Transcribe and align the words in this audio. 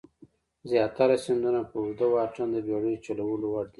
زیاتره 0.69 1.15
سیندونه 1.25 1.61
په 1.69 1.75
اوږده 1.81 2.07
واټن 2.13 2.47
د 2.53 2.57
بېړیو 2.67 3.03
چلولو 3.05 3.45
وړ 3.53 3.65
دي. 3.67 3.69